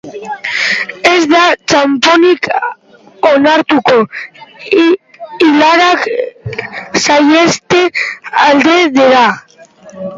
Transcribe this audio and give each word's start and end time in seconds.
Ez 1.09 1.19
da 1.33 1.41
txanponik 1.71 2.49
onartuko, 3.31 3.99
ilarak 4.85 6.11
saiheste 7.07 7.87
aldera. 8.49 9.27